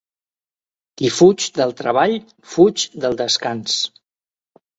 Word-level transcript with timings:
Qui 1.01 1.11
fuig 1.17 1.45
del 1.57 1.73
treball, 1.81 2.15
fuig 2.55 2.87
del 3.05 3.19
descans. 3.21 3.79